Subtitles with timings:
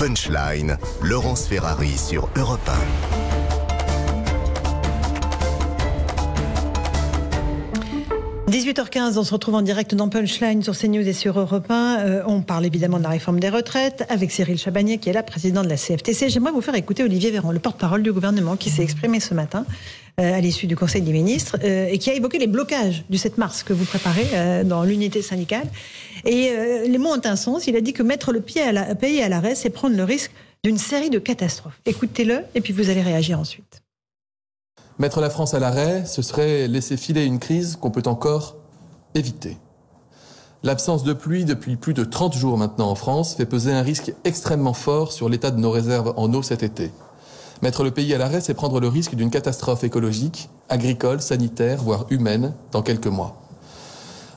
[0.00, 2.70] Punchline, Laurence Ferrari sur Europe
[8.50, 11.98] 18h15, on se retrouve en direct dans Punchline sur CNews et sur Europe 1.
[12.00, 15.22] Euh, on parle évidemment de la réforme des retraites avec Cyril Chabagnier qui est là,
[15.22, 16.28] président de la CFTC.
[16.30, 19.64] J'aimerais vous faire écouter Olivier Véran, le porte-parole du gouvernement, qui s'est exprimé ce matin
[20.20, 23.18] euh, à l'issue du Conseil des ministres euh, et qui a évoqué les blocages du
[23.18, 25.68] 7 mars que vous préparez dans l'unité syndicale.
[26.24, 26.50] Et
[26.88, 27.68] les mots ont un sens.
[27.68, 30.02] Il a dit que mettre le pied à la, pays à l'arrêt, c'est prendre le
[30.02, 30.32] risque
[30.64, 31.80] d'une série de catastrophes.
[31.86, 33.80] Écoutez-le et puis vous allez réagir ensuite.
[35.00, 38.56] Mettre la France à l'arrêt, ce serait laisser filer une crise qu'on peut encore
[39.14, 39.56] éviter.
[40.62, 44.12] L'absence de pluie depuis plus de 30 jours maintenant en France fait peser un risque
[44.24, 46.90] extrêmement fort sur l'état de nos réserves en eau cet été.
[47.62, 52.04] Mettre le pays à l'arrêt, c'est prendre le risque d'une catastrophe écologique, agricole, sanitaire, voire
[52.10, 53.40] humaine, dans quelques mois.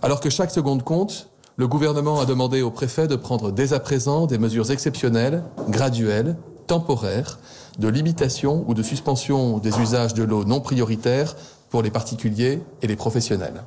[0.00, 3.80] Alors que chaque seconde compte, le gouvernement a demandé au préfet de prendre dès à
[3.80, 7.38] présent des mesures exceptionnelles, graduelles, temporaires,
[7.78, 11.34] de limitation ou de suspension des usages de l'eau non prioritaires
[11.70, 13.62] pour les particuliers et les professionnels.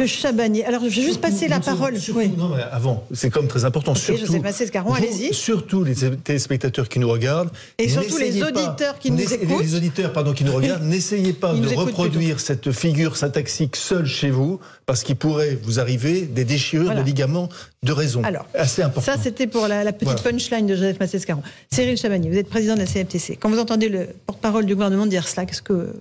[0.00, 1.94] Monsieur Chabanier, alors je vais juste passer la parole.
[2.36, 3.94] Non, mais avant, c'est comme très important.
[3.94, 5.34] surtout, Scaron, allez-y.
[5.34, 7.50] Surtout les téléspectateurs qui nous regardent.
[7.78, 9.62] Et surtout les auditeurs qui nous écoutent.
[9.62, 14.30] Les auditeurs, pardon, qui nous regardent, n'essayez pas de reproduire cette figure syntaxique seule chez
[14.30, 17.48] vous, parce qu'il pourrait vous arriver des déchirures de ligaments
[17.82, 18.22] de raison.
[18.24, 19.12] Alors, assez important.
[19.12, 21.42] Ça, c'était pour la, petite punchline de Joseph Massé-Scaron.
[21.70, 23.36] Cyril Chabanier, vous êtes président de la CFTC.
[23.36, 25.92] Quand vous entendez le porte-parole du gouvernement dire cela, qu'est-ce que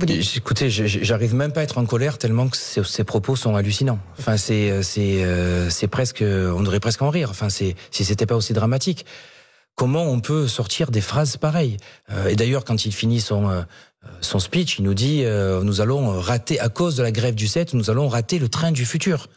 [0.00, 3.98] Écoutez, j'arrive même pas à être en colère tellement que ces propos sont hallucinants.
[4.18, 7.28] Enfin, c'est euh, c'est euh, c'est presque, on devrait presque en rire.
[7.30, 9.04] Enfin, c'est si c'était pas aussi dramatique.
[9.74, 11.76] Comment on peut sortir des phrases pareilles?
[12.10, 13.64] Euh, Et d'ailleurs, quand il finit son
[14.20, 15.24] son speech, il nous dit
[15.62, 18.72] nous allons rater à cause de la grève du 7, nous allons rater le train
[18.72, 19.28] du futur.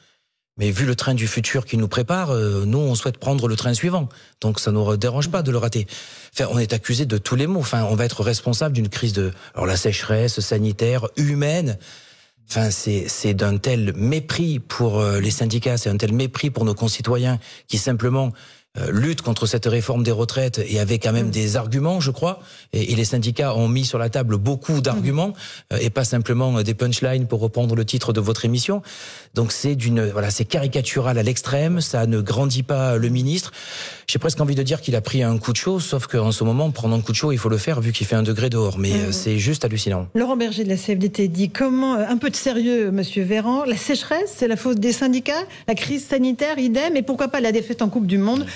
[0.58, 3.56] Mais vu le train du futur qui nous prépare, euh, nous, on souhaite prendre le
[3.58, 4.08] train suivant.
[4.40, 5.86] Donc ça ne nous dérange pas de le rater.
[6.34, 7.60] Enfin, on est accusé de tous les maux.
[7.60, 11.78] Enfin, on va être responsable d'une crise de alors la sécheresse sanitaire, humaine.
[12.50, 16.76] Enfin, c'est d'un tel mépris pour euh, les syndicats, c'est un tel mépris pour nos
[16.76, 18.32] concitoyens qui simplement
[18.92, 21.32] lutte contre cette réforme des retraites et avait quand même mm.
[21.32, 22.40] des arguments, je crois.
[22.74, 25.34] Et, les syndicats ont mis sur la table beaucoup d'arguments
[25.72, 25.78] mm.
[25.82, 28.82] et pas simplement des punchlines pour reprendre le titre de votre émission.
[29.34, 31.82] Donc c'est d'une voilà, c'est caricatural à l'extrême.
[31.82, 33.52] Ça ne grandit pas le ministre.
[34.08, 36.44] J'ai presque envie de dire qu'il a pris un coup de chaud, sauf qu'en ce
[36.44, 38.50] moment, prendre un coup de chaud, il faut le faire vu qu'il fait un degré
[38.50, 38.78] dehors.
[38.78, 39.12] Mais mm.
[39.12, 40.08] c'est juste hallucinant.
[40.16, 43.64] Laurent Berger de la CFDT dit comment un peu de sérieux, Monsieur Véran.
[43.66, 45.44] La sécheresse, c'est la faute des syndicats.
[45.68, 46.96] La crise sanitaire, idem.
[46.96, 48.46] Et pourquoi pas la défaite en Coupe du Monde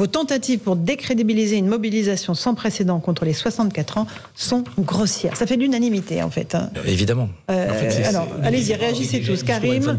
[0.00, 5.36] vos tentatives pour décrédibiliser une mobilisation sans précédent contre les 64 ans sont grossières.
[5.36, 6.54] Ça fait l'unanimité, en fait.
[6.54, 6.70] Hein.
[6.86, 7.28] Évidemment.
[7.50, 9.42] Euh, alors, allez-y, réagissez tous.
[9.42, 9.98] Karim,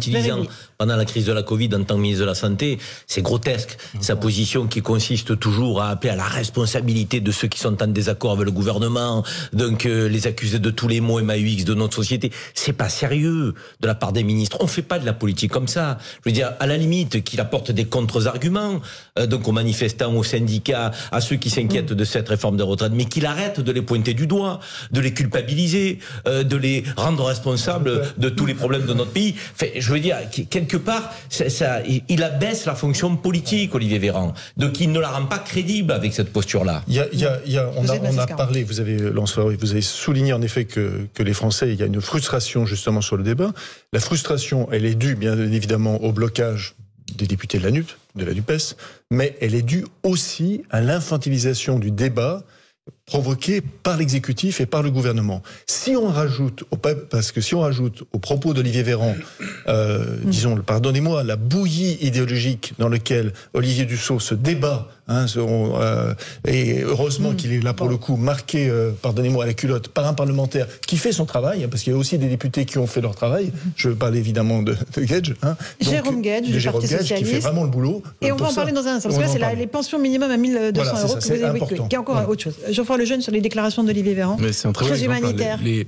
[0.79, 3.77] pendant la crise de la Covid en tant que ministre de la Santé, c'est grotesque.
[3.99, 7.87] Sa position qui consiste toujours à appeler à la responsabilité de ceux qui sont en
[7.87, 9.23] désaccord avec le gouvernement,
[9.53, 13.53] donc euh, les accuser de tous les maux MAUX de notre société, c'est pas sérieux
[13.79, 14.57] de la part des ministres.
[14.61, 15.99] On fait pas de la politique comme ça.
[16.25, 18.81] Je veux dire, à la limite, qu'il apporte des contre-arguments,
[19.19, 19.51] euh, donc aux
[19.91, 23.59] manifestants, aux syndicats, à ceux qui s'inquiètent de cette réforme de retraite, mais qu'il arrête
[23.59, 24.59] de les pointer du doigt,
[24.91, 29.35] de les culpabiliser, euh, de les rendre responsables de tous les problèmes de notre pays.
[29.75, 30.17] Je veux dire,
[30.49, 34.33] quelque part, ça, il abaisse la fonction politique, Olivier Véran.
[34.57, 36.83] Donc il ne la rend pas crédible avec cette posture-là.
[36.87, 41.23] Il y a, on, a, parlé, vous avez, vous avez souligné en effet que, que
[41.23, 43.51] les Français, il y a une frustration justement sur le débat.
[43.93, 46.75] La frustration, elle est due bien évidemment au blocage
[47.21, 48.75] des députés de la NUP, de la NUPES,
[49.11, 52.43] mais elle est due aussi à l'infantilisation du débat
[53.11, 55.43] provoqué par l'exécutif et par le gouvernement.
[55.67, 56.63] Si on rajoute,
[57.09, 59.17] parce que si on rajoute aux propos d'Olivier Véran,
[59.67, 66.13] euh, disons, pardonnez-moi, la bouillie idéologique dans laquelle Olivier Dussault se débat Hein, euh,
[66.47, 67.35] et heureusement mm.
[67.35, 70.67] qu'il est là pour le coup marqué, euh, pardonnez-moi, à la culotte par un parlementaire
[70.87, 73.01] qui fait son travail, hein, parce qu'il y a aussi des députés qui ont fait
[73.01, 73.51] leur travail.
[73.75, 75.33] Je parle évidemment de, de Gage.
[75.43, 75.57] Hein.
[75.81, 78.01] Jérôme Gage, de Jérôme Gage, qui fait vraiment le boulot.
[78.21, 79.09] Et on va en parler dans un instant.
[79.09, 82.29] Parce que c'est les pensions minimum à 1200 euros que vous avez qui est encore
[82.29, 82.55] autre chose.
[83.01, 84.37] Geoffroy Lejeune sur les déclarations d'Olivier Véran.
[84.39, 85.87] Mais c'est un très bon humanitaire, les,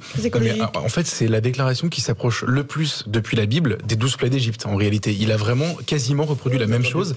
[0.76, 4.30] en fait, c'est la déclaration qui s'approche le plus depuis la Bible des douze plaies
[4.30, 4.66] d'Égypte.
[4.66, 7.16] En réalité, il a vraiment quasiment reproduit la même chose.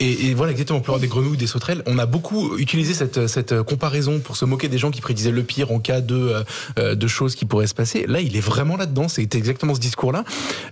[0.00, 1.82] Et, voilà, exactement, pleurer des grenouilles, des sauterelles.
[1.86, 5.42] On a beaucoup utilisé cette, cette comparaison pour se moquer des gens qui prédisaient le
[5.42, 6.44] pire en cas de,
[6.78, 8.06] euh, de choses qui pourraient se passer.
[8.06, 9.08] Là, il est vraiment là-dedans.
[9.08, 10.24] C'est exactement ce discours-là.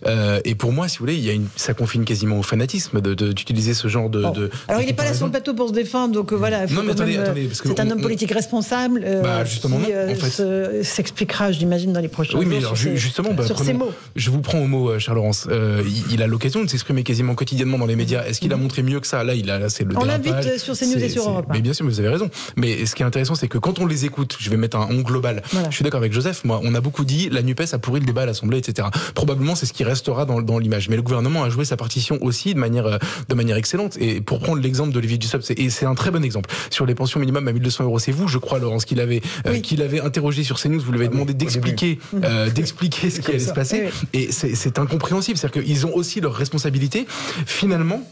[0.07, 2.43] Euh, et pour moi, si vous voulez, il y a une, ça confine quasiment au
[2.43, 4.25] fanatisme d'utiliser de, ce genre de,
[4.69, 6.67] Alors, il n'est pas là sur le plateau pour se défendre, donc euh, voilà.
[6.67, 10.83] Non, mais attendez, attendez C'est un homme politique responsable responsable bah, justement, qui fait...
[10.83, 12.53] s'expliquera, j'imagine, dans les prochains oui, jours.
[12.53, 13.93] Mais alors, sur justement, bah, sur ces mots.
[14.17, 15.49] Je vous prends au mot, Charles Laurence.
[15.51, 18.25] il, il, a l'occasion de s'exprimer quasiment quotidiennement dans les médias.
[18.25, 19.25] Est-ce qu'il a montré mieux que ça?
[19.25, 21.47] Là, il a, c'est le On l'invite sur CNews et sur Europe.
[21.51, 22.31] Mais bien sûr, vous avez raison.
[22.57, 24.89] Mais ce qui est intéressant, c'est que quand on les écoute, je vais mettre un
[24.91, 25.43] on global.
[25.53, 25.71] Voilà.
[25.71, 26.45] Je suis d'accord avec Joseph.
[26.45, 28.89] Moi, on a beaucoup dit la Nupes a pourri le débat à l'Assemblée, etc.
[29.15, 30.89] Probablement, c'est ce qui restera dans, dans l'image.
[30.89, 32.99] Mais le gouvernement a joué sa partition aussi de manière
[33.29, 33.97] de manière excellente.
[33.99, 37.21] Et pour prendre l'exemple d'Olivier Dussopt, et c'est un très bon exemple sur les pensions
[37.21, 37.99] minimum à 1200 euros.
[37.99, 39.63] C'est vous, je crois, Laurence, qu'il avait oui.
[39.63, 40.81] qu'il avait interrogé sur CNews.
[40.81, 43.91] Vous lui avez ah demandé oui, d'expliquer euh, d'expliquer ce qui allait se passer.
[44.15, 45.39] Oui, et c'est incompréhensible.
[45.39, 47.07] C'est-à-dire qu'ils ont aussi leurs responsabilités.
[47.47, 48.03] Finalement,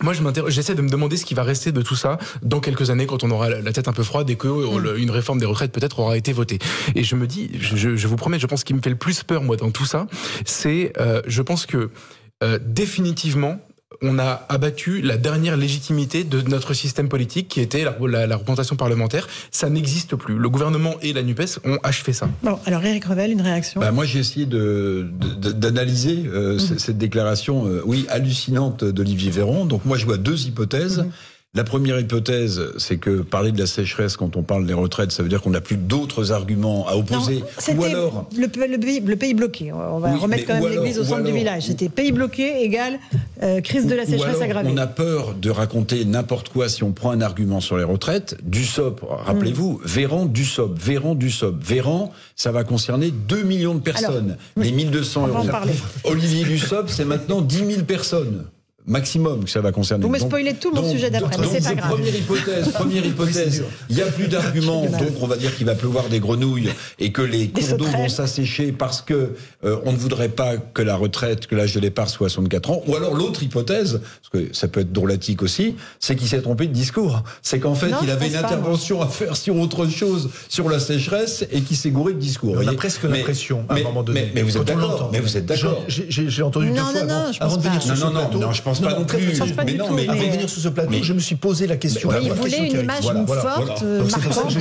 [0.00, 2.90] moi, je j'essaie de me demander ce qui va rester de tout ça dans quelques
[2.90, 4.96] années quand on aura la tête un peu froide et que mmh.
[4.98, 6.58] une réforme des retraites peut-être aura été votée.
[6.94, 8.96] Et je me dis, je, je, vous promets, je pense ce qui me fait le
[8.96, 10.06] plus peur moi dans tout ça,
[10.44, 11.90] c'est, euh, je pense que
[12.42, 13.60] euh, définitivement,
[14.02, 18.36] on a abattu la dernière légitimité de notre système politique qui était la, la, la
[18.36, 19.28] représentation parlementaire.
[19.50, 20.36] Ça n'existe plus.
[20.36, 22.28] Le gouvernement et la NUPES ont achevé ça.
[22.42, 23.80] Bon, alors Eric Revel, une réaction?
[23.80, 26.78] Bah, Moi, j'ai essayé d'analyser de, de, euh, mmh.
[26.78, 29.64] cette déclaration, euh, oui, hallucinante d'Olivier Véran.
[29.64, 30.98] Donc moi, je vois deux hypothèses.
[30.98, 31.10] Mmh.
[31.54, 35.22] La première hypothèse, c'est que parler de la sécheresse quand on parle des retraites, ça
[35.22, 37.44] veut dire qu'on n'a plus d'autres arguments à opposer.
[37.68, 39.70] Non, ou alors le, le, pays, le, pays, bloqué.
[39.70, 41.64] On va oui, remettre quand même l'église au centre alors, du village.
[41.64, 42.98] C'était pays bloqué égale
[43.42, 44.70] euh, crise de la sécheresse aggravée.
[44.72, 48.38] On a peur de raconter n'importe quoi si on prend un argument sur les retraites.
[48.42, 49.86] Dussop, rappelez-vous, mmh.
[49.86, 54.38] Véran, Dussop, Véran, Dussop, Véran, ça va concerner 2 millions de personnes.
[54.56, 55.46] Alors, les 1200 euros.
[56.04, 58.46] Olivier Dussop, c'est maintenant 10 000 personnes
[58.86, 60.04] maximum que ça va concerner.
[60.04, 61.92] Vous me spoilez tout mon donc, sujet d'après, mais c'est pas grave.
[61.92, 63.64] Première hypothèse, première hypothèse.
[63.88, 67.12] il n'y a plus d'arguments, donc on va dire qu'il va pleuvoir des grenouilles et
[67.12, 69.34] que les cours d'eau vont s'assécher parce que
[69.64, 72.82] euh, on ne voudrait pas que la retraite, que l'âge de départ soit 64 ans.
[72.86, 76.66] Ou alors l'autre hypothèse, parce que ça peut être drôlatique aussi, c'est qu'il s'est trompé
[76.66, 77.22] de discours.
[77.42, 80.68] C'est qu'en fait, non, il avait une intervention pas, à faire sur autre chose, sur
[80.68, 82.56] la sécheresse, et qu'il s'est gouré de discours.
[82.58, 84.22] On a presque l'impression, à un moment donné.
[84.22, 85.10] Mais, mais vous êtes d'accord.
[85.12, 85.82] Mais vous êtes d'accord.
[85.88, 87.00] J'ai entendu deux fois
[87.40, 88.38] avant de venir sur ce plateau.
[88.38, 89.40] Non, je pense pas non plus.
[89.64, 92.10] Mais non, mais avant de venir sur ce plateau, je me suis posé la question.
[92.22, 94.52] Il voulait une image forte, marquante.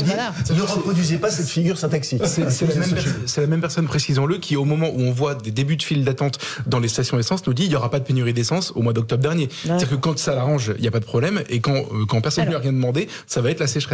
[0.55, 2.21] Ne reproduisez pas cette figure syntaxique.
[2.25, 6.03] C'est la même personne, précisons-le, qui au moment où on voit des débuts de file
[6.03, 8.81] d'attente dans les stations essence nous dit il n'y aura pas de pénurie d'essence au
[8.81, 9.49] mois d'octobre dernier.
[9.63, 12.45] C'est-à-dire que quand ça l'arrange, il n'y a pas de problème, et quand, quand personne
[12.45, 13.81] ne lui a rien demandé, ça va être la sécheresse.